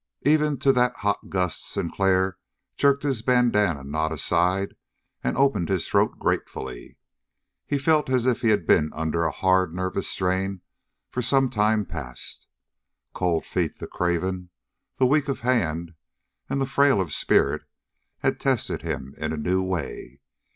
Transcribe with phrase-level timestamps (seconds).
[0.23, 2.39] Even to that hot gust Sinclair
[2.75, 4.75] jerked his bandanna knot aside
[5.23, 6.97] and opened his throat gratefully.
[7.67, 10.61] He felt as if he had been under a hard nervous strain
[11.07, 12.47] for some time past.
[13.13, 14.49] Cold Feet, the craven,
[14.97, 15.93] the weak of hand
[16.49, 17.61] and the frail of spirit,
[18.21, 20.19] had tested him in a new way.